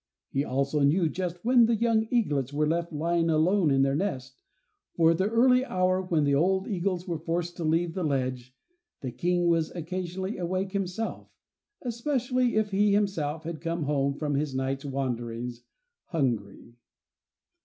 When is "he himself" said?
12.71-13.43